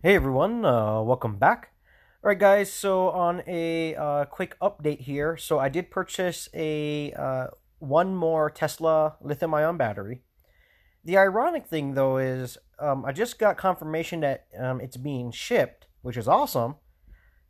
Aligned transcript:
Hey 0.00 0.14
everyone, 0.14 0.64
uh, 0.64 1.02
welcome 1.02 1.38
back. 1.38 1.72
All 2.22 2.28
right, 2.28 2.38
guys. 2.38 2.72
So 2.72 3.10
on 3.10 3.42
a 3.48 3.96
uh, 3.96 4.26
quick 4.26 4.56
update 4.60 5.00
here, 5.00 5.36
so 5.36 5.58
I 5.58 5.68
did 5.68 5.90
purchase 5.90 6.48
a 6.54 7.12
uh, 7.14 7.46
one 7.80 8.14
more 8.14 8.48
Tesla 8.48 9.16
lithium-ion 9.20 9.76
battery. 9.76 10.22
The 11.04 11.18
ironic 11.18 11.66
thing, 11.66 11.94
though, 11.94 12.18
is 12.18 12.58
um, 12.78 13.04
I 13.04 13.10
just 13.10 13.40
got 13.40 13.56
confirmation 13.56 14.20
that 14.20 14.46
um, 14.56 14.80
it's 14.80 14.96
being 14.96 15.32
shipped, 15.32 15.88
which 16.02 16.16
is 16.16 16.28
awesome. 16.28 16.76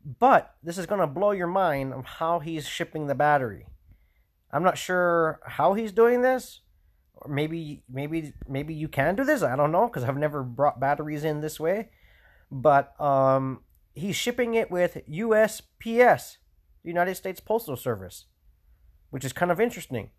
But 0.03 0.55
this 0.63 0.79
is 0.79 0.87
gonna 0.87 1.05
blow 1.05 1.29
your 1.29 1.45
mind 1.45 1.93
of 1.93 2.03
how 2.03 2.39
he's 2.39 2.67
shipping 2.67 3.05
the 3.05 3.13
battery. 3.13 3.67
I'm 4.51 4.63
not 4.63 4.79
sure 4.79 5.39
how 5.45 5.75
he's 5.75 5.91
doing 5.91 6.23
this, 6.23 6.61
or 7.13 7.29
maybe 7.29 7.83
maybe 7.87 8.33
maybe 8.47 8.73
you 8.73 8.87
can 8.87 9.15
do 9.15 9.23
this. 9.23 9.43
I 9.43 9.55
don't 9.55 9.71
know 9.71 9.85
because 9.85 10.03
I've 10.03 10.17
never 10.17 10.41
brought 10.41 10.79
batteries 10.79 11.23
in 11.23 11.41
this 11.41 11.59
way 11.59 11.89
but 12.51 12.99
um, 12.99 13.61
he's 13.93 14.15
shipping 14.15 14.55
it 14.55 14.71
with 14.71 14.97
USPS, 15.09 16.37
the 16.83 16.89
United 16.89 17.15
States 17.15 17.39
Postal 17.39 17.75
Service, 17.75 18.25
which 19.09 19.25
is 19.25 19.33
kind 19.33 19.51
of 19.51 19.59
interesting. 19.59 20.09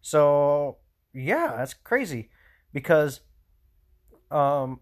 So 0.00 0.78
yeah, 1.12 1.54
that's 1.56 1.74
crazy 1.74 2.30
because 2.72 3.20
um, 4.30 4.80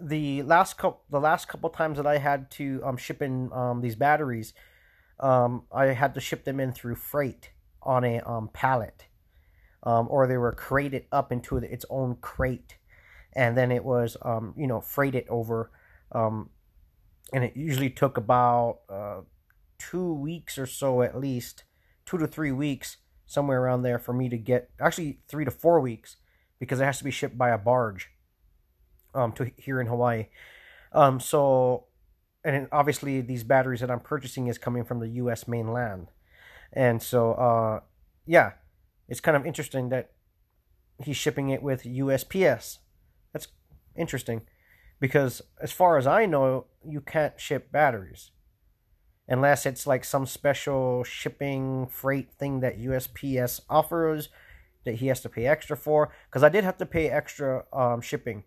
the 0.00 0.42
last 0.42 0.76
couple 0.76 1.02
the 1.10 1.20
last 1.20 1.48
couple 1.48 1.70
times 1.70 1.96
that 1.96 2.06
I 2.06 2.18
had 2.18 2.50
to 2.52 2.80
um, 2.84 2.96
ship 2.96 3.22
in 3.22 3.52
um, 3.52 3.80
these 3.80 3.96
batteries, 3.96 4.52
um, 5.20 5.64
I 5.72 5.86
had 5.86 6.14
to 6.14 6.20
ship 6.20 6.44
them 6.44 6.60
in 6.60 6.72
through 6.72 6.96
freight 6.96 7.50
on 7.82 8.04
a 8.04 8.20
um, 8.20 8.48
pallet, 8.52 9.06
um, 9.82 10.06
or 10.10 10.26
they 10.26 10.38
were 10.38 10.52
crated 10.52 11.04
up 11.12 11.30
into 11.30 11.56
its 11.58 11.84
own 11.90 12.16
crate 12.20 12.78
and 13.34 13.56
then 13.56 13.72
it 13.72 13.84
was 13.84 14.16
um, 14.22 14.54
you 14.56 14.66
know 14.66 14.80
freighted 14.80 15.26
over 15.28 15.70
um, 16.12 16.50
and 17.32 17.44
it 17.44 17.56
usually 17.56 17.90
took 17.90 18.16
about 18.16 18.80
uh, 18.88 19.20
two 19.78 20.12
weeks 20.14 20.58
or 20.58 20.66
so 20.66 21.02
at 21.02 21.18
least 21.18 21.64
two 22.06 22.18
to 22.18 22.26
three 22.26 22.52
weeks 22.52 22.98
somewhere 23.26 23.62
around 23.62 23.82
there 23.82 23.98
for 23.98 24.12
me 24.12 24.28
to 24.28 24.36
get 24.36 24.70
actually 24.80 25.20
three 25.28 25.44
to 25.44 25.50
four 25.50 25.80
weeks 25.80 26.16
because 26.58 26.80
it 26.80 26.84
has 26.84 26.98
to 26.98 27.04
be 27.04 27.10
shipped 27.10 27.36
by 27.36 27.50
a 27.50 27.58
barge 27.58 28.10
um, 29.14 29.32
to 29.32 29.50
here 29.56 29.80
in 29.80 29.86
hawaii. 29.86 30.26
Um, 30.92 31.18
so 31.18 31.86
and 32.44 32.68
obviously 32.70 33.20
these 33.20 33.42
batteries 33.42 33.80
that 33.80 33.90
i'm 33.90 34.00
purchasing 34.00 34.46
is 34.46 34.58
coming 34.58 34.84
from 34.84 35.00
the 35.00 35.08
us 35.08 35.48
mainland. 35.48 36.08
And 36.72 37.02
so 37.02 37.32
uh, 37.32 37.80
yeah 38.26 38.52
it's 39.08 39.20
kind 39.20 39.36
of 39.36 39.46
interesting 39.46 39.88
that 39.88 40.12
he's 41.02 41.16
shipping 41.16 41.50
it 41.50 41.62
with 41.62 41.82
usps 41.82 42.78
that's 43.32 43.48
interesting 43.96 44.42
because 45.00 45.42
as 45.60 45.72
far 45.72 45.96
as 45.98 46.06
I 46.06 46.26
know, 46.26 46.66
you 46.86 47.00
can't 47.00 47.40
ship 47.40 47.70
batteries 47.72 48.30
unless 49.26 49.64
it's 49.64 49.86
like 49.86 50.04
some 50.04 50.26
special 50.26 51.02
shipping 51.02 51.86
freight 51.86 52.30
thing 52.32 52.60
that 52.60 52.78
USPS 52.78 53.60
offers 53.70 54.28
that 54.84 54.96
he 54.96 55.06
has 55.06 55.20
to 55.22 55.28
pay 55.28 55.46
extra 55.46 55.76
for. 55.76 56.12
Because 56.28 56.42
I 56.42 56.50
did 56.50 56.64
have 56.64 56.76
to 56.78 56.86
pay 56.86 57.08
extra 57.08 57.64
um, 57.72 58.00
shipping, 58.00 58.44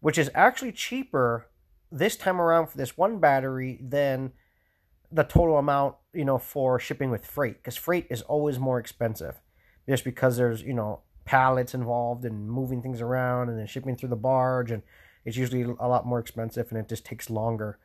which 0.00 0.18
is 0.18 0.30
actually 0.34 0.72
cheaper 0.72 1.48
this 1.90 2.16
time 2.16 2.40
around 2.40 2.68
for 2.68 2.78
this 2.78 2.96
one 2.96 3.18
battery 3.18 3.78
than 3.82 4.32
the 5.12 5.22
total 5.22 5.58
amount 5.58 5.94
you 6.14 6.24
know 6.24 6.38
for 6.38 6.78
shipping 6.78 7.10
with 7.10 7.26
freight 7.26 7.58
because 7.58 7.76
freight 7.76 8.06
is 8.08 8.22
always 8.22 8.58
more 8.58 8.78
expensive 8.78 9.40
just 9.86 10.04
because 10.04 10.38
there's 10.38 10.62
you 10.62 10.72
know 10.72 11.00
pallets 11.24 11.74
involved 11.74 12.24
and 12.24 12.50
moving 12.50 12.82
things 12.82 13.00
around 13.00 13.48
and 13.48 13.58
then 13.58 13.66
shipping 13.66 13.94
through 13.94 14.08
the 14.08 14.16
barge 14.16 14.70
and 14.70 14.82
it's 15.24 15.36
usually 15.36 15.62
a 15.62 15.88
lot 15.88 16.06
more 16.06 16.18
expensive 16.18 16.68
and 16.70 16.78
it 16.78 16.88
just 16.88 17.04
takes 17.04 17.30
longer. 17.30 17.78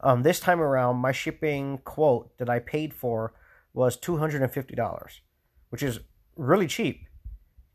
Um, 0.00 0.22
this 0.22 0.40
time 0.40 0.60
around, 0.60 0.96
my 0.96 1.12
shipping 1.12 1.78
quote 1.78 2.36
that 2.38 2.50
I 2.50 2.58
paid 2.58 2.92
for 2.92 3.32
was 3.72 3.96
$250, 3.96 5.20
which 5.70 5.82
is 5.82 6.00
really 6.36 6.66
cheap 6.66 7.06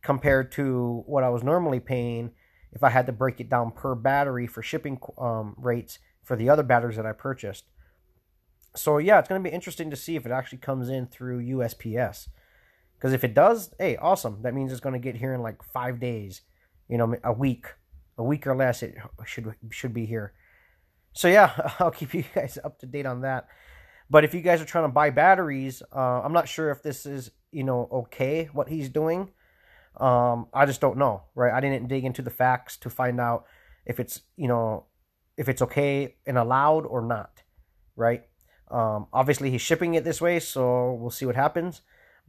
compared 0.01 0.51
to 0.53 1.03
what 1.07 1.23
I 1.23 1.29
was 1.29 1.44
normally 1.44 1.79
paying 1.79 2.31
if 2.72 2.84
I 2.84 2.89
had 2.89 3.07
to 3.07 3.11
break 3.11 3.39
it 3.39 3.50
down 3.50 3.72
per 3.72 3.95
battery 3.95 4.45
for 4.45 4.61
shipping 4.61 5.00
um, 5.17 5.55
rates 5.57 6.00
for 6.23 6.35
the 6.35 6.50
other 6.50 6.63
batteries 6.63 6.97
that 6.97 7.05
I 7.05 7.13
purchased. 7.13 7.66
So, 8.75 9.00
yeah, 9.00 9.17
it's 9.17 9.28
going 9.28 9.44
to 9.44 9.50
be 9.50 9.53
interesting 9.53 9.89
to 9.89 9.95
see 9.95 10.16
if 10.16 10.25
it 10.25 10.31
actually 10.31 10.59
comes 10.59 10.89
in 10.89 11.07
through 11.07 11.44
USPS. 11.44 12.28
Because 12.95 13.13
if 13.13 13.23
it 13.23 13.34
does, 13.34 13.73
hey, 13.79 13.97
awesome. 13.97 14.44
That 14.44 14.53
means 14.53 14.72
it's 14.72 14.81
going 14.81 14.94
to 14.94 15.00
get 15.00 15.16
here 15.16 15.34
in 15.34 15.41
like 15.41 15.63
five 15.63 16.00
days, 16.00 16.41
you 16.88 16.97
know, 16.97 17.16
a 17.23 17.34
week 17.34 17.66
a 18.19 18.24
week 18.24 18.46
or 18.46 18.56
less, 18.56 18.84
it 18.84 18.96
should 19.25 19.56
should 19.72 19.94
be 19.94 20.06
here. 20.06 20.34
So 21.13 21.28
yeah, 21.28 21.72
I'll 21.80 21.90
keep 21.90 22.13
you 22.13 22.24
guys 22.35 22.59
up 22.63 22.78
to 22.80 22.85
date 22.85 23.06
on 23.06 23.22
that. 23.22 23.47
But 24.09 24.24
if 24.24 24.34
you 24.34 24.41
guys 24.41 24.62
are 24.62 24.66
trying 24.66 24.85
to 24.85 24.94
buy 24.94 25.09
batteries, 25.09 25.81
uh, 25.96 26.22
I'm 26.22 26.34
not 26.34 26.47
sure 26.47 26.69
if 26.69 26.84
this 26.84 27.06
is 27.06 27.31
you 27.52 27.63
know 27.63 27.88
okay 27.91 28.50
what 28.52 28.69
he's 28.69 28.90
doing. 28.90 29.31
Um, 29.97 30.47
I 30.53 30.66
just 30.66 30.81
don't 30.81 30.97
know, 30.97 31.24
right? 31.34 31.53
I 31.53 31.59
didn't 31.62 31.88
dig 31.88 32.06
into 32.06 32.22
the 32.22 32.29
facts 32.29 32.78
to 32.78 32.90
find 32.90 33.19
out 33.19 33.46
if 33.85 34.00
it's 34.00 34.22
you 34.35 34.47
know 34.47 34.85
if 35.38 35.47
it's 35.47 35.62
okay 35.62 36.16
and 36.28 36.38
allowed 36.38 36.85
or 36.85 37.02
not, 37.02 37.41
right? 37.96 38.24
Um, 38.69 39.08
obviously, 39.13 39.50
he's 39.50 39.62
shipping 39.62 39.96
it 39.96 40.03
this 40.03 40.22
way, 40.22 40.40
so 40.40 40.94
we'll 40.94 41.09
see 41.09 41.25
what 41.25 41.35
happens. 41.35 41.81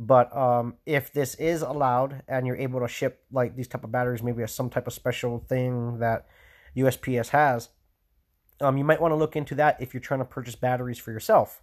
But 0.02 0.34
um, 0.34 0.76
if 0.86 1.12
this 1.12 1.34
is 1.34 1.60
allowed 1.60 2.22
and 2.26 2.46
you're 2.46 2.56
able 2.56 2.80
to 2.80 2.88
ship 2.88 3.22
like 3.30 3.54
these 3.54 3.68
type 3.68 3.84
of 3.84 3.92
batteries, 3.92 4.22
maybe 4.22 4.42
as 4.42 4.50
some 4.50 4.70
type 4.70 4.86
of 4.86 4.94
special 4.94 5.44
thing 5.46 5.98
that 5.98 6.26
USPS 6.74 7.28
has, 7.28 7.68
um, 8.62 8.78
you 8.78 8.84
might 8.84 9.02
want 9.02 9.12
to 9.12 9.16
look 9.16 9.36
into 9.36 9.54
that 9.56 9.76
if 9.78 9.92
you're 9.92 10.00
trying 10.00 10.20
to 10.20 10.24
purchase 10.24 10.56
batteries 10.56 10.98
for 10.98 11.12
yourself, 11.12 11.62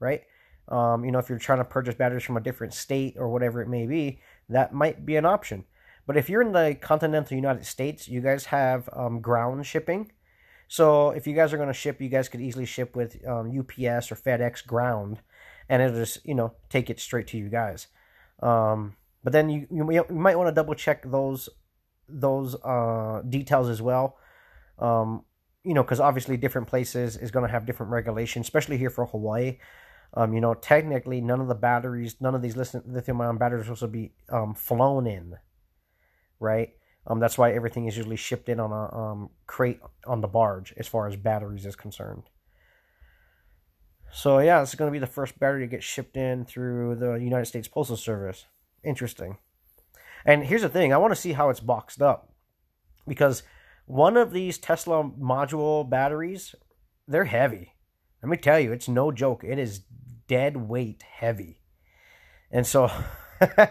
right? 0.00 0.22
Um, 0.66 1.04
you 1.04 1.12
know, 1.12 1.20
if 1.20 1.28
you're 1.28 1.38
trying 1.38 1.58
to 1.58 1.64
purchase 1.64 1.94
batteries 1.94 2.24
from 2.24 2.36
a 2.36 2.40
different 2.40 2.74
state 2.74 3.14
or 3.16 3.28
whatever 3.28 3.62
it 3.62 3.68
may 3.68 3.86
be, 3.86 4.20
that 4.48 4.74
might 4.74 5.06
be 5.06 5.14
an 5.14 5.24
option. 5.24 5.64
But 6.04 6.16
if 6.16 6.28
you're 6.28 6.42
in 6.42 6.50
the 6.50 6.76
continental 6.80 7.36
United 7.36 7.64
States, 7.64 8.08
you 8.08 8.20
guys 8.20 8.46
have 8.46 8.90
um, 8.92 9.20
ground 9.20 9.64
shipping. 9.66 10.10
So 10.66 11.10
if 11.10 11.28
you 11.28 11.34
guys 11.34 11.52
are 11.52 11.58
going 11.58 11.68
to 11.68 11.74
ship, 11.74 12.00
you 12.00 12.08
guys 12.08 12.28
could 12.28 12.40
easily 12.40 12.66
ship 12.66 12.96
with 12.96 13.24
um, 13.24 13.56
UPS 13.56 14.10
or 14.10 14.16
FedEx 14.16 14.66
ground 14.66 15.20
and 15.68 15.82
it'll 15.82 15.96
just 15.96 16.24
you 16.26 16.34
know 16.34 16.54
take 16.68 16.90
it 16.90 17.00
straight 17.00 17.26
to 17.28 17.38
you 17.38 17.48
guys. 17.48 17.88
Um, 18.42 18.96
but 19.24 19.32
then 19.32 19.50
you 19.50 19.66
you, 19.70 19.84
might 20.10 20.36
want 20.36 20.48
to 20.48 20.54
double 20.54 20.74
check 20.74 21.02
those 21.10 21.48
those 22.08 22.54
uh, 22.62 23.22
details 23.28 23.68
as 23.68 23.82
well. 23.82 24.16
Um, 24.78 25.24
you 25.64 25.74
know, 25.74 25.82
because 25.82 26.00
obviously 26.00 26.36
different 26.36 26.68
places 26.68 27.16
is 27.16 27.30
going 27.30 27.44
to 27.44 27.52
have 27.52 27.66
different 27.66 27.92
regulations, 27.92 28.46
especially 28.46 28.78
here 28.78 28.90
for 28.90 29.06
Hawaii. 29.06 29.58
Um, 30.14 30.32
you 30.32 30.40
know, 30.40 30.54
technically, 30.54 31.20
none 31.20 31.40
of 31.40 31.48
the 31.48 31.54
batteries, 31.54 32.16
none 32.20 32.34
of 32.34 32.40
these 32.40 32.56
lithium-ion 32.56 33.36
batteries 33.36 33.62
are 33.62 33.64
supposed 33.64 33.80
to 33.80 33.88
be 33.88 34.12
um, 34.30 34.54
flown 34.54 35.06
in, 35.06 35.34
right? 36.40 36.70
Um, 37.06 37.20
that's 37.20 37.36
why 37.36 37.52
everything 37.52 37.86
is 37.86 37.96
usually 37.96 38.16
shipped 38.16 38.48
in 38.48 38.60
on 38.60 38.72
a 38.72 38.96
um, 38.96 39.30
crate 39.46 39.80
on 40.06 40.20
the 40.22 40.28
barge, 40.28 40.72
as 40.78 40.88
far 40.88 41.06
as 41.06 41.16
batteries 41.16 41.66
is 41.66 41.76
concerned. 41.76 42.24
So 44.10 44.38
yeah, 44.38 44.60
this 44.60 44.70
is 44.70 44.74
going 44.74 44.90
to 44.90 44.92
be 44.92 44.98
the 44.98 45.06
first 45.06 45.38
battery 45.38 45.60
to 45.60 45.66
get 45.66 45.82
shipped 45.82 46.16
in 46.16 46.44
through 46.44 46.96
the 46.96 47.14
United 47.14 47.46
States 47.46 47.68
Postal 47.68 47.96
Service. 47.96 48.46
Interesting. 48.82 49.38
And 50.24 50.44
here's 50.44 50.62
the 50.62 50.68
thing: 50.68 50.92
I 50.92 50.98
want 50.98 51.12
to 51.12 51.20
see 51.20 51.32
how 51.32 51.50
it's 51.50 51.60
boxed 51.60 52.02
up 52.02 52.32
because 53.06 53.42
one 53.86 54.16
of 54.16 54.32
these 54.32 54.58
Tesla 54.58 55.04
module 55.04 55.88
batteries, 55.88 56.54
they're 57.06 57.24
heavy. 57.24 57.74
Let 58.22 58.30
me 58.30 58.36
tell 58.36 58.58
you, 58.58 58.72
it's 58.72 58.88
no 58.88 59.12
joke. 59.12 59.44
It 59.44 59.58
is 59.58 59.82
dead 60.26 60.56
weight 60.56 61.02
heavy, 61.02 61.60
and 62.50 62.66
so. 62.66 62.90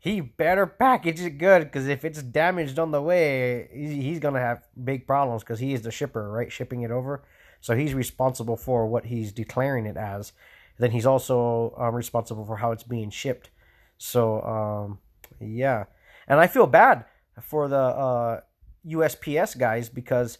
he 0.00 0.20
better 0.20 0.64
package 0.64 1.20
it 1.20 1.38
good 1.38 1.64
because 1.64 1.88
if 1.88 2.04
it's 2.04 2.22
damaged 2.22 2.78
on 2.78 2.92
the 2.92 3.02
way, 3.02 3.68
he's 3.72 4.20
gonna 4.20 4.38
have 4.38 4.62
big 4.82 5.06
problems 5.06 5.42
because 5.42 5.58
he 5.58 5.72
is 5.72 5.82
the 5.82 5.90
shipper, 5.90 6.30
right? 6.30 6.52
Shipping 6.52 6.82
it 6.82 6.90
over. 6.90 7.24
So 7.60 7.76
he's 7.76 7.94
responsible 7.94 8.56
for 8.56 8.86
what 8.86 9.06
he's 9.06 9.32
declaring 9.32 9.86
it 9.86 9.96
as. 9.96 10.32
Then 10.78 10.92
he's 10.92 11.06
also 11.06 11.74
um, 11.76 11.94
responsible 11.94 12.44
for 12.44 12.56
how 12.56 12.72
it's 12.72 12.84
being 12.84 13.10
shipped. 13.10 13.50
So 13.98 14.42
um, 14.42 14.98
yeah, 15.40 15.84
and 16.28 16.38
I 16.38 16.46
feel 16.46 16.66
bad 16.66 17.04
for 17.42 17.68
the 17.68 17.76
uh, 17.76 18.40
USPS 18.86 19.58
guys 19.58 19.88
because 19.88 20.38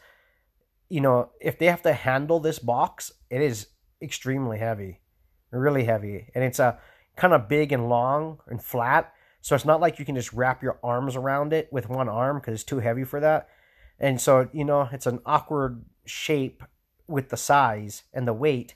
you 0.89 1.01
know 1.01 1.31
if 1.41 1.59
they 1.59 1.67
have 1.67 1.83
to 1.83 1.93
handle 1.93 2.39
this 2.39 2.59
box, 2.59 3.13
it 3.31 3.43
is 3.43 3.67
extremely 4.01 4.59
heavy, 4.59 5.01
really 5.51 5.85
heavy, 5.85 6.29
and 6.35 6.45
it's 6.45 6.61
a 6.61 6.79
kind 7.17 7.35
of 7.35 7.49
big 7.49 7.73
and 7.73 7.89
long 7.89 8.39
and 8.47 8.63
flat. 8.63 9.13
So 9.41 9.55
it's 9.55 9.65
not 9.65 9.81
like 9.81 9.99
you 9.99 10.05
can 10.05 10.15
just 10.15 10.33
wrap 10.33 10.63
your 10.63 10.79
arms 10.83 11.17
around 11.17 11.53
it 11.53 11.69
with 11.73 11.89
one 11.89 12.09
arm 12.09 12.39
because 12.39 12.55
it's 12.55 12.65
too 12.65 12.81
heavy 12.81 13.05
for 13.05 13.21
that. 13.21 13.49
And 13.99 14.21
so, 14.21 14.49
you 14.53 14.65
know, 14.65 14.89
it's 14.93 15.07
an 15.07 15.21
awkward 15.27 15.85
shape 16.07 16.63
with 17.09 17.31
the 17.31 17.37
size 17.37 18.05
and 18.13 18.29
the 18.29 18.33
weight 18.33 18.75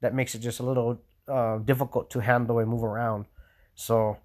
that 0.00 0.14
makes 0.14 0.34
it 0.34 0.40
just 0.40 0.60
a 0.60 0.64
little 0.64 1.00
uh, 1.26 1.58
difficult 1.58 2.10
to 2.10 2.20
handle 2.20 2.58
and 2.58 2.68
move 2.68 2.84
around. 2.84 3.26
So, 3.74 4.18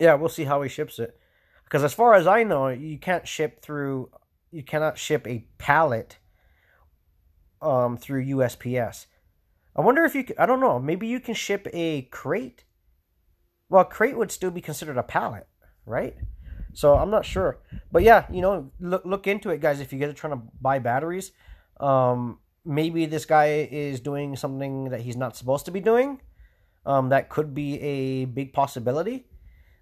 yeah, 0.00 0.14
we'll 0.14 0.28
see 0.28 0.44
how 0.44 0.62
he 0.62 0.68
ships 0.68 0.98
it. 0.98 1.18
Because 1.64 1.82
as 1.82 1.94
far 1.94 2.14
as 2.14 2.26
I 2.26 2.42
know, 2.42 2.68
you 2.68 2.98
can't 2.98 3.26
ship 3.26 3.60
through, 3.60 4.10
you 4.50 4.62
cannot 4.62 4.98
ship 4.98 5.26
a 5.26 5.46
pallet 5.58 6.18
um, 7.60 7.96
through 7.96 8.24
USPS. 8.26 9.06
I 9.74 9.80
wonder 9.82 10.04
if 10.04 10.14
you. 10.14 10.24
I 10.38 10.46
don't 10.46 10.60
know. 10.60 10.78
Maybe 10.78 11.06
you 11.06 11.20
can 11.20 11.34
ship 11.34 11.66
a 11.72 12.02
crate. 12.02 12.64
Well, 13.68 13.84
crate 13.84 14.16
would 14.16 14.30
still 14.30 14.50
be 14.50 14.60
considered 14.60 14.96
a 14.96 15.02
pallet, 15.02 15.46
right? 15.84 16.16
So 16.72 16.94
I'm 16.94 17.10
not 17.10 17.24
sure, 17.24 17.58
but 17.90 18.02
yeah, 18.02 18.26
you 18.30 18.40
know, 18.40 18.70
look 18.80 19.04
look 19.04 19.26
into 19.26 19.50
it, 19.50 19.60
guys. 19.60 19.80
If 19.80 19.92
you 19.92 19.98
guys 19.98 20.10
are 20.10 20.14
trying 20.14 20.34
to 20.34 20.42
buy 20.60 20.78
batteries, 20.78 21.32
um, 21.80 22.38
maybe 22.66 23.06
this 23.06 23.24
guy 23.24 23.68
is 23.70 24.00
doing 24.00 24.36
something 24.36 24.90
that 24.90 25.00
he's 25.00 25.16
not 25.16 25.36
supposed 25.36 25.64
to 25.66 25.70
be 25.70 25.80
doing. 25.80 26.20
Um, 26.84 27.08
that 27.08 27.28
could 27.28 27.54
be 27.54 27.80
a 27.80 28.24
big 28.26 28.52
possibility. 28.52 29.26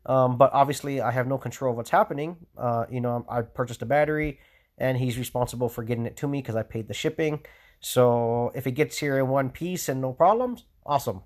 Um, 0.07 0.37
but 0.37 0.53
obviously, 0.53 1.01
I 1.01 1.11
have 1.11 1.27
no 1.27 1.39
control 1.39 1.73
of 1.73 1.77
what's 1.77 1.91
happening. 1.91 2.37
Uh, 2.57 2.85
you 2.91 3.01
know, 3.01 3.25
I 3.29 3.43
purchased 3.43 3.83
a 3.83 3.87
battery, 3.87 4.39
and 4.77 4.99
he's 4.99 5.19
responsible 5.19 5.69
for 5.69 5.83
getting 5.83 6.07
it 6.07 6.17
to 6.19 6.29
me 6.29 6.43
because 6.43 6.57
I 6.57 6.63
paid 6.63 6.89
the 6.89 6.95
shipping. 6.95 7.41
So 7.81 8.53
if 8.55 8.67
it 8.67 8.73
gets 8.73 8.99
here 8.99 9.19
in 9.19 9.29
one 9.29 9.51
piece 9.51 9.89
and 9.89 10.01
no 10.01 10.13
problems, 10.13 10.65
awesome. 10.85 11.23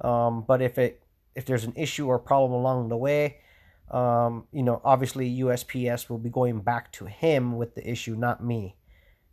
Um, 0.00 0.44
but 0.46 0.62
if 0.62 0.78
it 0.78 1.02
if 1.34 1.44
there's 1.44 1.64
an 1.64 1.74
issue 1.76 2.06
or 2.06 2.18
problem 2.18 2.52
along 2.52 2.88
the 2.88 2.96
way, 2.96 3.38
um, 3.90 4.46
you 4.52 4.62
know, 4.62 4.80
obviously 4.84 5.38
USPS 5.40 6.08
will 6.08 6.18
be 6.18 6.30
going 6.30 6.60
back 6.60 6.92
to 6.92 7.06
him 7.06 7.56
with 7.56 7.74
the 7.74 7.88
issue, 7.88 8.16
not 8.16 8.42
me. 8.42 8.76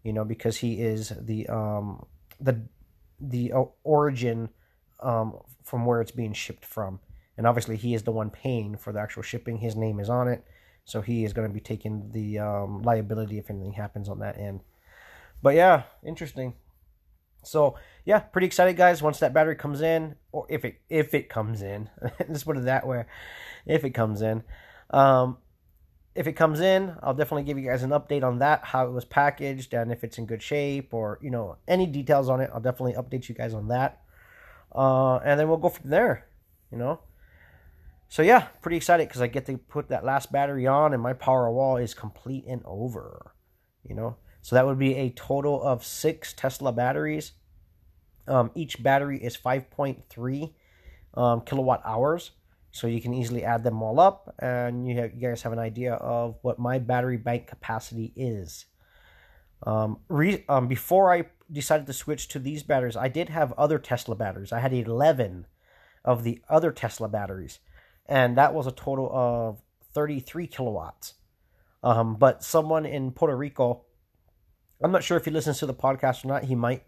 You 0.08 0.14
know, 0.14 0.24
because 0.24 0.56
he 0.56 0.80
is 0.80 1.12
the 1.20 1.48
um, 1.50 2.06
the 2.40 2.62
the 3.20 3.52
origin 3.84 4.48
um, 5.02 5.38
from 5.66 5.86
where 5.86 6.00
it's 6.00 6.12
being 6.12 6.32
shipped 6.32 6.64
from, 6.64 7.02
and 7.36 7.46
obviously 7.46 7.76
he 7.76 7.94
is 7.94 8.04
the 8.04 8.12
one 8.12 8.30
paying 8.30 8.78
for 8.78 8.94
the 8.94 9.02
actual 9.02 9.22
shipping. 9.22 9.58
His 9.58 9.76
name 9.76 10.00
is 10.00 10.10
on 10.10 10.30
it, 10.30 10.46
so 10.86 11.02
he 11.02 11.26
is 11.26 11.34
going 11.34 11.46
to 11.46 11.54
be 11.54 11.60
taking 11.60 12.10
the 12.14 12.40
um, 12.40 12.84
liability 12.84 13.38
if 13.38 13.50
anything 13.50 13.74
happens 13.74 14.08
on 14.08 14.20
that 14.20 14.38
end. 14.38 14.62
But 15.42 15.56
yeah, 15.56 15.84
interesting. 16.06 16.54
So 17.44 17.76
yeah, 18.06 18.20
pretty 18.20 18.48
excited, 18.48 18.78
guys. 18.78 19.02
Once 19.02 19.20
that 19.20 19.34
battery 19.34 19.58
comes 19.58 19.82
in, 19.82 20.16
or 20.32 20.46
if 20.50 20.64
it 20.64 20.80
if 20.90 21.14
it 21.14 21.28
comes 21.28 21.62
in, 21.62 21.90
let's 22.30 22.46
put 22.46 22.56
it 22.56 22.64
that 22.64 22.88
way, 22.88 23.04
if 23.66 23.84
it 23.84 23.90
comes 23.90 24.22
in, 24.22 24.46
um, 24.92 25.38
if 26.18 26.26
it 26.26 26.34
comes 26.34 26.60
in, 26.60 26.96
I'll 27.04 27.14
definitely 27.14 27.44
give 27.44 27.60
you 27.60 27.70
guys 27.70 27.84
an 27.84 27.92
update 27.92 28.24
on 28.24 28.40
that, 28.40 28.64
how 28.64 28.88
it 28.88 28.92
was 28.92 29.06
packaged, 29.06 29.74
and 29.76 29.92
if 29.92 30.04
it's 30.04 30.18
in 30.18 30.26
good 30.26 30.42
shape, 30.42 30.94
or 30.94 31.20
you 31.22 31.30
know 31.30 31.58
any 31.68 31.86
details 31.86 32.28
on 32.28 32.42
it. 32.42 32.50
I'll 32.54 32.60
definitely 32.60 32.94
update 32.94 33.30
you 33.30 33.36
guys 33.36 33.54
on 33.54 33.68
that, 33.68 34.02
uh, 34.76 35.18
and 35.18 35.40
then 35.40 35.48
we'll 35.48 35.58
go 35.58 35.70
from 35.70 35.90
there. 35.90 36.28
You 36.72 36.80
know. 36.80 37.00
So 38.10 38.24
yeah, 38.24 38.48
pretty 38.62 38.78
excited 38.78 39.08
because 39.08 39.22
I 39.22 39.28
get 39.28 39.46
to 39.46 39.58
put 39.58 39.90
that 39.90 40.04
last 40.04 40.32
battery 40.32 40.66
on, 40.66 40.94
and 40.94 41.04
my 41.04 41.14
power 41.14 41.52
wall 41.52 41.78
is 41.78 41.94
complete 41.94 42.46
and 42.48 42.64
over. 42.66 43.34
You 43.88 43.96
know. 43.96 44.18
So 44.42 44.56
that 44.56 44.66
would 44.66 44.80
be 44.80 44.96
a 44.96 45.12
total 45.12 45.62
of 45.62 45.86
six 45.86 46.34
Tesla 46.34 46.72
batteries. 46.72 47.34
Um, 48.28 48.52
each 48.56 48.82
battery 48.82 49.22
is 49.24 49.38
5.3 49.38 50.54
um, 51.14 51.42
kilowatt 51.42 51.82
hours. 51.86 52.32
So 52.78 52.88
you 52.88 53.02
can 53.02 53.14
easily 53.14 53.44
add 53.44 53.64
them 53.64 53.82
all 53.82 54.00
up, 54.00 54.36
and 54.40 54.88
you, 54.88 54.96
have, 54.98 55.14
you 55.14 55.28
guys 55.28 55.42
have 55.42 55.54
an 55.54 55.60
idea 55.60 55.94
of 55.94 56.38
what 56.42 56.60
my 56.60 56.80
battery 56.80 57.18
bank 57.18 57.48
capacity 57.48 58.14
is. 58.16 58.66
Um, 59.64 60.00
re, 60.08 60.46
um, 60.48 60.68
before 60.68 61.12
I 61.12 61.26
decided 61.52 61.88
to 61.88 61.94
switch 61.94 62.28
to 62.30 62.40
these 62.40 62.64
batteries, 62.64 62.96
I 62.96 63.08
did 63.08 63.30
have 63.30 63.54
other 63.54 63.80
Tesla 63.80 64.16
batteries. 64.16 64.52
I 64.52 64.60
had 64.60 64.74
11 64.74 65.48
of 66.06 66.24
the 66.24 66.42
other 66.50 66.72
Tesla 66.72 67.10
batteries, 67.10 67.60
and 68.06 68.38
that 68.38 68.54
was 68.54 68.68
a 68.68 68.72
total 68.72 69.10
of 69.12 69.62
33 69.94 70.48
kilowatts. 70.48 71.16
Um, 71.84 72.16
but 72.16 72.44
someone 72.44 72.86
in 72.86 73.12
Puerto 73.12 73.36
Rico 73.36 73.86
I'm 74.82 74.92
not 74.92 75.04
sure 75.04 75.18
if 75.18 75.26
he 75.26 75.32
listens 75.32 75.60
to 75.60 75.66
the 75.66 75.74
podcast 75.74 76.24
or 76.24 76.28
not. 76.28 76.46
He 76.46 76.56
might. 76.56 76.84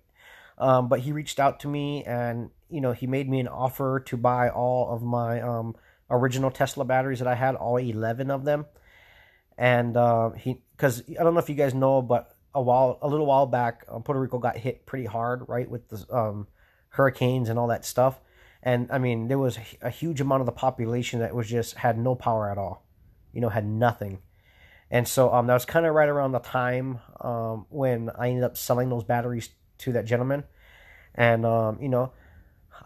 Um, 0.59 0.89
but 0.89 0.99
he 0.99 1.11
reached 1.11 1.39
out 1.39 1.61
to 1.61 1.67
me 1.67 2.03
and, 2.03 2.49
you 2.69 2.81
know, 2.81 2.91
he 2.91 3.07
made 3.07 3.29
me 3.29 3.39
an 3.39 3.47
offer 3.47 4.01
to 4.07 4.17
buy 4.17 4.49
all 4.49 4.93
of 4.93 5.01
my 5.01 5.41
um, 5.41 5.75
original 6.09 6.51
Tesla 6.51 6.83
batteries 6.83 7.19
that 7.19 7.27
I 7.27 7.35
had, 7.35 7.55
all 7.55 7.77
11 7.77 8.29
of 8.29 8.43
them. 8.43 8.65
And 9.57 9.95
uh, 9.95 10.31
he, 10.31 10.61
because 10.75 11.03
I 11.09 11.23
don't 11.23 11.33
know 11.33 11.39
if 11.39 11.49
you 11.49 11.55
guys 11.55 11.73
know, 11.73 12.01
but 12.01 12.35
a 12.53 12.61
while, 12.61 12.99
a 13.01 13.07
little 13.07 13.25
while 13.25 13.45
back, 13.45 13.85
um, 13.89 14.03
Puerto 14.03 14.19
Rico 14.19 14.39
got 14.39 14.57
hit 14.57 14.85
pretty 14.85 15.05
hard, 15.05 15.47
right, 15.47 15.69
with 15.69 15.87
the 15.89 16.05
um, 16.15 16.47
hurricanes 16.89 17.49
and 17.49 17.57
all 17.57 17.67
that 17.67 17.85
stuff. 17.85 18.19
And 18.61 18.89
I 18.91 18.97
mean, 18.97 19.29
there 19.29 19.39
was 19.39 19.57
a 19.81 19.89
huge 19.89 20.19
amount 20.19 20.41
of 20.41 20.45
the 20.45 20.51
population 20.51 21.19
that 21.19 21.33
was 21.33 21.47
just 21.47 21.75
had 21.75 21.97
no 21.97 22.15
power 22.15 22.51
at 22.51 22.57
all, 22.57 22.85
you 23.31 23.39
know, 23.39 23.49
had 23.49 23.65
nothing. 23.65 24.19
And 24.91 25.07
so 25.07 25.31
um, 25.33 25.47
that 25.47 25.53
was 25.53 25.65
kind 25.65 25.85
of 25.85 25.93
right 25.93 26.09
around 26.09 26.31
the 26.31 26.39
time 26.39 26.99
um, 27.21 27.65
when 27.69 28.09
I 28.17 28.29
ended 28.29 28.43
up 28.43 28.57
selling 28.57 28.89
those 28.89 29.03
batteries 29.03 29.49
to 29.79 29.93
that 29.93 30.05
gentleman. 30.05 30.43
And, 31.15 31.45
um, 31.45 31.79
you 31.81 31.89
know, 31.89 32.13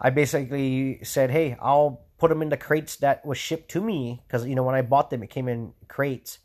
I 0.00 0.10
basically 0.10 1.00
said, 1.02 1.30
hey, 1.30 1.56
I'll 1.60 2.02
put 2.18 2.28
them 2.28 2.42
in 2.42 2.48
the 2.48 2.56
crates 2.56 2.96
that 2.96 3.24
was 3.24 3.38
shipped 3.38 3.70
to 3.72 3.80
me. 3.80 4.22
Because, 4.26 4.46
you 4.46 4.54
know, 4.54 4.62
when 4.62 4.74
I 4.74 4.82
bought 4.82 5.10
them, 5.10 5.22
it 5.22 5.30
came 5.30 5.48
in 5.48 5.72
crates. 5.88 6.38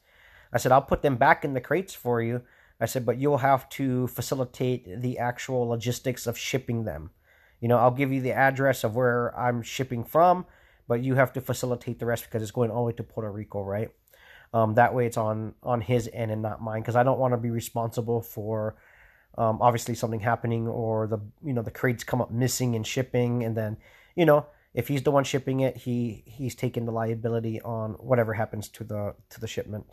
I 0.52 0.58
said, 0.58 0.72
I'll 0.72 0.82
put 0.82 1.02
them 1.02 1.16
back 1.16 1.46
in 1.46 1.54
the 1.54 1.62
crates 1.62 1.94
for 1.94 2.22
you. 2.22 2.42
I 2.80 2.86
said, 2.86 3.06
but 3.06 3.18
you'll 3.18 3.40
have 3.40 3.70
to 3.72 4.08
facilitate 4.08 5.02
the 5.02 5.18
actual 5.18 5.68
logistics 5.68 6.28
of 6.28 6.38
shipping 6.38 6.86
them. 6.86 7.12
You 7.60 7.68
know, 7.68 7.78
I'll 7.78 7.92
give 7.92 8.12
you 8.12 8.22
the 8.22 8.32
address 8.32 8.84
of 8.84 8.96
where 8.96 9.38
I'm 9.38 9.62
shipping 9.62 10.04
from, 10.04 10.46
but 10.88 11.04
you 11.04 11.16
have 11.16 11.34
to 11.34 11.42
facilitate 11.42 12.00
the 12.00 12.06
rest 12.06 12.24
because 12.24 12.42
it's 12.42 12.52
going 12.52 12.72
all 12.72 12.84
the 12.84 12.88
way 12.88 12.94
to 12.94 13.04
Puerto 13.04 13.30
Rico, 13.30 13.62
right? 13.62 13.92
Um, 14.54 14.76
that 14.76 14.96
way, 14.96 15.06
it's 15.06 15.18
on 15.18 15.54
on 15.62 15.82
his 15.82 16.10
end 16.12 16.32
and 16.32 16.42
not 16.42 16.62
mine 16.62 16.82
because 16.82 16.96
I 16.96 17.04
don't 17.04 17.20
want 17.20 17.34
to 17.34 17.38
be 17.38 17.52
responsible 17.52 18.22
for 18.22 18.78
um, 19.38 19.62
obviously 19.62 19.96
something 19.96 20.20
happening 20.20 20.68
or 20.68 21.08
the 21.08 21.20
you 21.44 21.54
know 21.54 21.62
the 21.62 21.72
crates 21.72 22.04
come 22.04 22.22
up 22.22 22.32
missing 22.32 22.74
in 22.74 22.84
shipping, 22.84 23.44
and 23.44 23.56
then 23.56 23.78
you 24.16 24.26
know 24.26 24.48
if 24.74 24.88
he's 24.88 25.04
the 25.04 25.12
one 25.12 25.24
shipping 25.24 25.60
it, 25.60 25.78
he 25.78 26.24
he's 26.26 26.56
taking 26.56 26.86
the 26.86 26.92
liability 26.92 27.62
on 27.62 27.94
whatever 27.94 28.34
happens 28.34 28.68
to 28.70 28.84
the 28.84 29.16
to 29.30 29.40
the 29.40 29.48
shipment. 29.48 29.86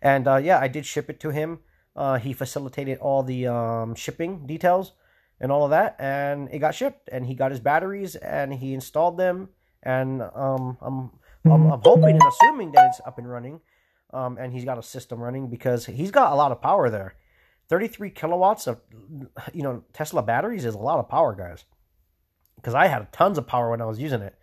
And 0.00 0.28
uh, 0.28 0.36
yeah, 0.36 0.58
I 0.58 0.68
did 0.68 0.86
ship 0.86 1.10
it 1.10 1.20
to 1.20 1.30
him. 1.30 1.60
Uh, 1.96 2.18
he 2.18 2.32
facilitated 2.32 2.98
all 2.98 3.22
the 3.22 3.46
um, 3.48 3.94
shipping 3.94 4.46
details 4.46 4.92
and 5.40 5.50
all 5.50 5.64
of 5.64 5.70
that, 5.70 5.96
and 5.98 6.48
it 6.52 6.60
got 6.60 6.74
shipped. 6.74 7.08
And 7.10 7.26
he 7.26 7.34
got 7.34 7.50
his 7.50 7.60
batteries 7.60 8.14
and 8.16 8.54
he 8.54 8.74
installed 8.74 9.16
them. 9.18 9.48
And 9.82 10.22
um, 10.22 10.76
I'm, 10.80 11.10
I'm 11.44 11.72
I'm 11.72 11.80
hoping 11.82 12.10
and 12.10 12.22
assuming 12.22 12.72
that 12.72 12.90
it's 12.90 13.00
up 13.06 13.18
and 13.18 13.28
running 13.28 13.60
um, 14.12 14.38
and 14.38 14.52
he's 14.52 14.64
got 14.64 14.78
a 14.78 14.82
system 14.82 15.20
running 15.20 15.48
because 15.48 15.86
he's 15.86 16.10
got 16.10 16.32
a 16.32 16.34
lot 16.34 16.52
of 16.52 16.60
power 16.60 16.88
there. 16.90 17.14
33 17.68 18.10
kilowatts 18.10 18.66
of 18.66 18.80
you 19.52 19.62
know 19.62 19.84
Tesla 19.92 20.22
batteries 20.22 20.64
is 20.64 20.74
a 20.74 20.78
lot 20.78 20.98
of 20.98 21.08
power, 21.08 21.34
guys. 21.34 21.64
Because 22.56 22.74
I 22.74 22.88
had 22.88 23.12
tons 23.12 23.38
of 23.38 23.46
power 23.46 23.70
when 23.70 23.80
I 23.80 23.84
was 23.84 24.00
using 24.00 24.20
it, 24.20 24.34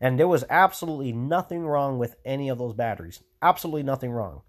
and 0.00 0.18
there 0.18 0.26
was 0.26 0.44
absolutely 0.50 1.12
nothing 1.12 1.64
wrong 1.64 1.98
with 1.98 2.16
any 2.24 2.48
of 2.48 2.58
those 2.58 2.74
batteries. 2.74 3.22
Absolutely 3.42 3.84
nothing 3.84 4.10
wrong. 4.10 4.42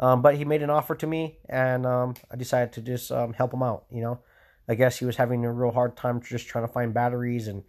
Um, 0.00 0.22
but 0.22 0.36
he 0.36 0.44
made 0.44 0.62
an 0.62 0.70
offer 0.70 0.94
to 0.94 1.06
me, 1.06 1.38
and 1.48 1.84
um, 1.86 2.14
I 2.30 2.36
decided 2.36 2.72
to 2.74 2.80
just 2.80 3.12
um, 3.12 3.32
help 3.32 3.52
him 3.52 3.62
out. 3.62 3.84
You 3.90 4.02
know, 4.02 4.20
I 4.68 4.74
guess 4.74 4.98
he 4.98 5.04
was 5.04 5.16
having 5.16 5.44
a 5.44 5.52
real 5.52 5.72
hard 5.72 5.96
time 5.96 6.22
just 6.22 6.48
trying 6.48 6.66
to 6.66 6.72
find 6.72 6.94
batteries 6.94 7.48
and 7.48 7.64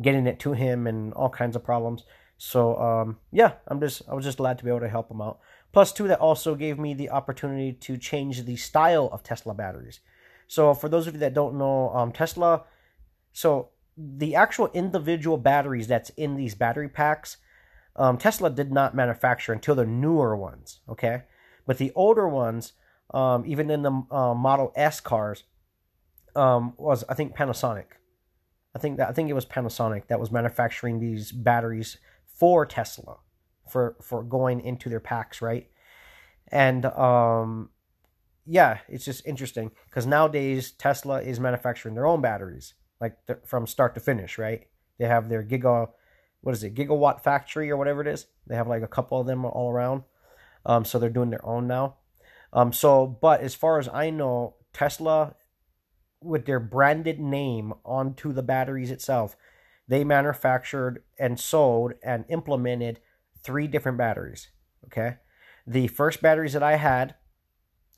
getting 0.00 0.26
it 0.26 0.40
to 0.40 0.52
him, 0.52 0.86
and 0.86 1.14
all 1.14 1.30
kinds 1.30 1.56
of 1.56 1.64
problems. 1.64 2.04
So 2.38 2.76
um, 2.76 3.18
yeah, 3.32 3.54
I'm 3.66 3.80
just 3.80 4.02
I 4.08 4.14
was 4.14 4.24
just 4.24 4.38
glad 4.38 4.58
to 4.58 4.64
be 4.64 4.70
able 4.70 4.80
to 4.80 4.88
help 4.88 5.10
him 5.10 5.20
out. 5.20 5.40
Plus, 5.78 5.92
two, 5.92 6.08
that 6.08 6.18
also 6.18 6.56
gave 6.56 6.76
me 6.76 6.92
the 6.92 7.08
opportunity 7.08 7.72
to 7.72 7.96
change 7.96 8.44
the 8.44 8.56
style 8.56 9.08
of 9.12 9.22
Tesla 9.22 9.54
batteries. 9.54 10.00
So, 10.48 10.74
for 10.74 10.88
those 10.88 11.06
of 11.06 11.14
you 11.14 11.20
that 11.20 11.34
don't 11.34 11.56
know, 11.56 11.90
um, 11.90 12.10
Tesla, 12.10 12.64
so 13.32 13.68
the 13.96 14.34
actual 14.34 14.72
individual 14.74 15.36
batteries 15.36 15.86
that's 15.86 16.10
in 16.16 16.34
these 16.34 16.56
battery 16.56 16.88
packs, 16.88 17.36
um, 17.94 18.18
Tesla 18.18 18.50
did 18.50 18.72
not 18.72 18.96
manufacture 18.96 19.52
until 19.52 19.76
the 19.76 19.86
newer 19.86 20.36
ones, 20.36 20.80
okay? 20.88 21.22
But 21.64 21.78
the 21.78 21.92
older 21.94 22.28
ones, 22.28 22.72
um, 23.14 23.44
even 23.46 23.70
in 23.70 23.82
the 23.82 24.02
uh, 24.10 24.34
Model 24.34 24.72
S 24.74 24.98
cars, 24.98 25.44
um, 26.34 26.74
was 26.76 27.04
I 27.08 27.14
think 27.14 27.36
Panasonic. 27.36 28.00
I 28.74 28.80
think 28.80 28.96
that 28.96 29.10
I 29.10 29.12
think 29.12 29.30
it 29.30 29.34
was 29.34 29.46
Panasonic 29.46 30.08
that 30.08 30.18
was 30.18 30.32
manufacturing 30.32 30.98
these 30.98 31.30
batteries 31.30 31.98
for 32.26 32.66
Tesla 32.66 33.18
for 33.70 33.96
for 34.02 34.22
going 34.22 34.60
into 34.60 34.88
their 34.88 35.00
packs, 35.00 35.42
right? 35.42 35.68
And 36.50 36.84
um, 36.86 37.70
yeah, 38.46 38.78
it's 38.88 39.04
just 39.04 39.26
interesting 39.26 39.70
because 39.86 40.06
nowadays 40.06 40.70
Tesla 40.70 41.20
is 41.20 41.38
manufacturing 41.38 41.94
their 41.94 42.06
own 42.06 42.20
batteries, 42.20 42.74
like 43.00 43.16
from 43.46 43.66
start 43.66 43.94
to 43.94 44.00
finish, 44.00 44.38
right? 44.38 44.66
They 44.98 45.06
have 45.06 45.28
their 45.28 45.44
giga, 45.44 45.88
what 46.40 46.54
is 46.54 46.64
it, 46.64 46.74
gigawatt 46.74 47.22
factory 47.22 47.70
or 47.70 47.76
whatever 47.76 48.00
it 48.00 48.06
is. 48.06 48.26
They 48.46 48.56
have 48.56 48.66
like 48.68 48.82
a 48.82 48.88
couple 48.88 49.20
of 49.20 49.26
them 49.26 49.44
all 49.44 49.70
around. 49.70 50.04
Um, 50.64 50.84
so 50.84 50.98
they're 50.98 51.10
doing 51.10 51.30
their 51.30 51.44
own 51.44 51.66
now. 51.66 51.96
Um, 52.52 52.72
so, 52.72 53.06
but 53.06 53.40
as 53.40 53.54
far 53.54 53.78
as 53.78 53.88
I 53.88 54.10
know, 54.10 54.56
Tesla, 54.72 55.34
with 56.22 56.46
their 56.46 56.60
branded 56.60 57.20
name 57.20 57.74
onto 57.84 58.32
the 58.32 58.42
batteries 58.42 58.90
itself, 58.90 59.36
they 59.86 60.04
manufactured 60.04 61.02
and 61.18 61.38
sold 61.38 61.92
and 62.02 62.24
implemented 62.28 63.00
three 63.42 63.66
different 63.66 63.98
batteries. 63.98 64.48
Okay. 64.86 65.16
The 65.66 65.88
first 65.88 66.22
batteries 66.22 66.54
that 66.54 66.62
I 66.62 66.76
had 66.76 67.14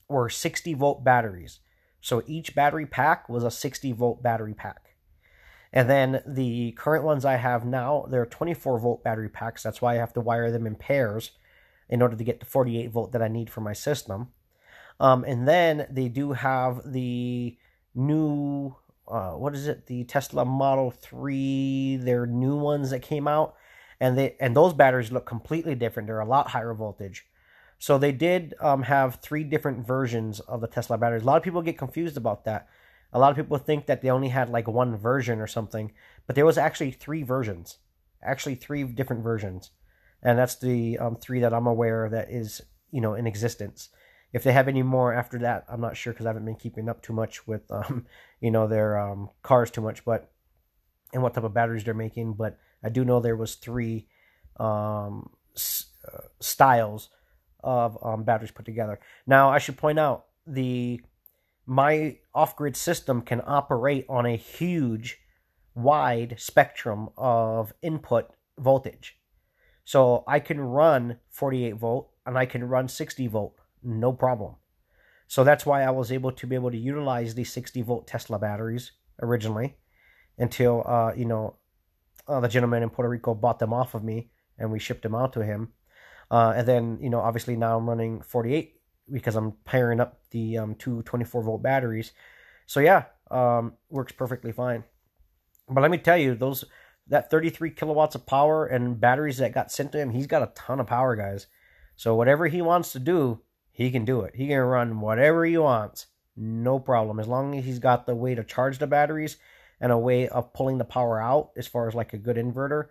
were 0.09 0.29
60 0.29 0.73
volt 0.73 1.03
batteries. 1.03 1.59
So 2.01 2.23
each 2.27 2.55
battery 2.55 2.85
pack 2.85 3.29
was 3.29 3.43
a 3.43 3.51
60 3.51 3.91
volt 3.93 4.21
battery 4.21 4.53
pack. 4.53 4.95
And 5.73 5.89
then 5.89 6.21
the 6.27 6.73
current 6.73 7.05
ones 7.05 7.23
I 7.23 7.35
have 7.35 7.65
now, 7.65 8.05
they're 8.09 8.25
24 8.25 8.79
volt 8.79 9.03
battery 9.03 9.29
packs. 9.29 9.63
That's 9.63 9.81
why 9.81 9.93
I 9.93 9.99
have 9.99 10.13
to 10.13 10.21
wire 10.21 10.51
them 10.51 10.67
in 10.67 10.75
pairs 10.75 11.31
in 11.89 12.01
order 12.01 12.15
to 12.15 12.23
get 12.23 12.39
the 12.39 12.45
48 12.45 12.91
volt 12.91 13.11
that 13.13 13.21
I 13.21 13.27
need 13.27 13.49
for 13.49 13.61
my 13.61 13.73
system. 13.73 14.29
Um, 14.99 15.23
and 15.23 15.47
then 15.47 15.87
they 15.89 16.09
do 16.09 16.33
have 16.33 16.81
the 16.91 17.57
new, 17.95 18.75
uh, 19.07 19.31
what 19.31 19.55
is 19.55 19.67
it? 19.67 19.87
The 19.87 20.03
Tesla 20.03 20.45
Model 20.45 20.91
3, 20.91 21.97
their 21.97 22.25
new 22.25 22.55
ones 22.55 22.89
that 22.89 23.01
came 23.01 23.27
out. 23.27 23.55
And 24.01 24.17
they 24.17 24.35
and 24.39 24.57
those 24.57 24.73
batteries 24.73 25.11
look 25.11 25.27
completely 25.27 25.75
different. 25.75 26.07
They're 26.07 26.19
a 26.19 26.25
lot 26.25 26.49
higher 26.49 26.73
voltage. 26.73 27.27
So 27.77 27.97
they 27.97 28.11
did 28.11 28.55
um, 28.59 28.83
have 28.83 29.15
three 29.15 29.43
different 29.43 29.85
versions 29.85 30.39
of 30.39 30.59
the 30.59 30.67
Tesla 30.67 30.97
batteries. 30.97 31.21
A 31.21 31.25
lot 31.25 31.37
of 31.37 31.43
people 31.43 31.61
get 31.61 31.77
confused 31.77 32.17
about 32.17 32.43
that. 32.45 32.67
A 33.13 33.19
lot 33.19 33.29
of 33.29 33.37
people 33.37 33.57
think 33.59 33.85
that 33.85 34.01
they 34.01 34.09
only 34.09 34.29
had 34.29 34.49
like 34.49 34.67
one 34.67 34.97
version 34.97 35.39
or 35.39 35.47
something, 35.47 35.91
but 36.25 36.35
there 36.35 36.45
was 36.45 36.57
actually 36.57 36.91
three 36.91 37.21
versions, 37.21 37.77
actually 38.23 38.55
three 38.55 38.83
different 38.83 39.23
versions, 39.23 39.69
and 40.23 40.37
that's 40.37 40.55
the 40.55 40.97
um, 40.97 41.15
three 41.15 41.39
that 41.39 41.53
I'm 41.53 41.67
aware 41.67 42.09
that 42.09 42.31
is 42.31 42.61
you 42.89 43.01
know 43.01 43.13
in 43.13 43.27
existence. 43.27 43.89
If 44.33 44.43
they 44.43 44.53
have 44.53 44.67
any 44.67 44.81
more 44.81 45.13
after 45.13 45.37
that, 45.39 45.65
I'm 45.69 45.81
not 45.81 45.97
sure 45.97 46.13
because 46.13 46.25
I 46.25 46.29
haven't 46.29 46.45
been 46.45 46.55
keeping 46.55 46.89
up 46.89 47.03
too 47.03 47.13
much 47.13 47.45
with 47.45 47.69
um, 47.71 48.07
you 48.39 48.49
know 48.49 48.67
their 48.67 48.97
um, 48.97 49.29
cars 49.43 49.69
too 49.69 49.81
much, 49.81 50.03
but 50.05 50.31
and 51.13 51.21
what 51.21 51.35
type 51.35 51.43
of 51.43 51.53
batteries 51.53 51.83
they're 51.83 51.93
making. 51.93 52.33
But 52.33 52.57
I 52.83 52.89
do 52.89 53.05
know 53.05 53.19
there 53.19 53.35
was 53.35 53.55
three 53.55 54.07
um, 54.59 55.29
s- 55.55 55.91
uh, 56.11 56.21
styles 56.39 57.09
of 57.63 57.97
um, 58.03 58.23
batteries 58.23 58.51
put 58.51 58.65
together. 58.65 58.99
Now, 59.27 59.49
I 59.49 59.59
should 59.59 59.77
point 59.77 59.99
out 59.99 60.25
the 60.47 61.01
my 61.65 62.17
off-grid 62.33 62.75
system 62.75 63.21
can 63.21 63.41
operate 63.45 64.05
on 64.09 64.25
a 64.25 64.35
huge, 64.35 65.19
wide 65.75 66.35
spectrum 66.37 67.09
of 67.17 67.71
input 67.81 68.31
voltage. 68.57 69.17
So 69.83 70.23
I 70.27 70.39
can 70.39 70.59
run 70.59 71.17
48 71.29 71.75
volt 71.75 72.11
and 72.25 72.37
I 72.37 72.45
can 72.45 72.63
run 72.63 72.87
60 72.87 73.27
volt, 73.27 73.55
no 73.83 74.11
problem. 74.11 74.55
So 75.27 75.43
that's 75.43 75.65
why 75.65 75.83
I 75.83 75.91
was 75.91 76.11
able 76.11 76.31
to 76.33 76.47
be 76.47 76.55
able 76.55 76.71
to 76.71 76.77
utilize 76.77 77.35
these 77.35 77.53
60 77.53 77.81
volt 77.83 78.07
Tesla 78.07 78.37
batteries 78.37 78.91
originally 79.21 79.77
until 80.37 80.83
uh, 80.85 81.13
you 81.15 81.25
know 81.25 81.55
uh, 82.31 82.39
the 82.39 82.47
gentleman 82.47 82.83
in 82.83 82.89
Puerto 82.89 83.09
Rico 83.09 83.33
bought 83.33 83.59
them 83.59 83.73
off 83.73 83.93
of 83.93 84.03
me 84.03 84.29
and 84.57 84.71
we 84.71 84.79
shipped 84.79 85.03
them 85.03 85.15
out 85.15 85.33
to 85.33 85.43
him. 85.43 85.73
Uh, 86.29 86.53
and 86.55 86.67
then, 86.67 86.97
you 87.01 87.09
know, 87.09 87.19
obviously 87.19 87.55
now 87.55 87.77
I'm 87.77 87.89
running 87.89 88.21
48 88.21 88.79
because 89.11 89.35
I'm 89.35 89.53
pairing 89.65 89.99
up 89.99 90.21
the 90.31 90.57
um, 90.57 90.75
two 90.75 91.01
24 91.03 91.43
volt 91.43 91.61
batteries. 91.61 92.13
So 92.65 92.79
yeah, 92.79 93.05
um, 93.29 93.73
works 93.89 94.13
perfectly 94.13 94.51
fine. 94.51 94.83
But 95.67 95.81
let 95.81 95.91
me 95.91 95.97
tell 95.97 96.17
you, 96.17 96.35
those 96.35 96.63
that 97.07 97.29
33 97.29 97.71
kilowatts 97.71 98.15
of 98.15 98.25
power 98.25 98.65
and 98.65 98.99
batteries 98.99 99.37
that 99.37 99.53
got 99.53 99.71
sent 99.71 99.91
to 99.91 99.99
him, 99.99 100.11
he's 100.11 100.27
got 100.27 100.43
a 100.43 100.51
ton 100.55 100.79
of 100.79 100.87
power, 100.87 101.15
guys. 101.15 101.47
So 101.95 102.15
whatever 102.15 102.47
he 102.47 102.61
wants 102.61 102.93
to 102.93 102.99
do, 102.99 103.41
he 103.71 103.91
can 103.91 104.05
do 104.05 104.21
it. 104.21 104.35
He 104.35 104.47
can 104.47 104.59
run 104.59 105.01
whatever 105.01 105.45
he 105.45 105.57
wants, 105.57 106.07
no 106.37 106.79
problem. 106.79 107.19
As 107.19 107.27
long 107.27 107.57
as 107.57 107.65
he's 107.65 107.79
got 107.79 108.05
the 108.05 108.15
way 108.15 108.35
to 108.35 108.43
charge 108.43 108.77
the 108.77 108.87
batteries 108.87 109.37
and 109.81 109.91
a 109.91 109.97
way 109.97 110.29
of 110.29 110.53
pulling 110.53 110.77
the 110.77 110.85
power 110.85 111.19
out, 111.19 111.51
as 111.57 111.67
far 111.67 111.87
as 111.89 111.95
like 111.95 112.13
a 112.13 112.17
good 112.17 112.37
inverter. 112.37 112.85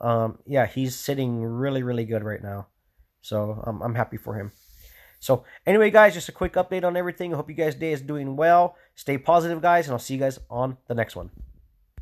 Um, 0.00 0.38
yeah, 0.44 0.66
he's 0.66 0.96
sitting 0.96 1.42
really, 1.42 1.82
really 1.82 2.04
good 2.04 2.24
right 2.24 2.42
now. 2.42 2.66
So 3.22 3.62
um, 3.64 3.80
I'm 3.80 3.94
happy 3.94 4.16
for 4.16 4.34
him. 4.34 4.52
So 5.20 5.44
anyway, 5.64 5.90
guys, 5.90 6.14
just 6.14 6.28
a 6.28 6.32
quick 6.32 6.54
update 6.54 6.84
on 6.84 6.96
everything. 6.96 7.32
I 7.32 7.36
hope 7.36 7.48
you 7.48 7.54
guys' 7.54 7.76
day 7.76 7.92
is 7.92 8.02
doing 8.02 8.34
well. 8.34 8.76
Stay 8.96 9.16
positive, 9.16 9.62
guys, 9.62 9.86
and 9.86 9.92
I'll 9.92 10.00
see 10.00 10.14
you 10.14 10.20
guys 10.20 10.40
on 10.50 10.76
the 10.88 10.94
next 10.94 11.14
one. 11.14 11.30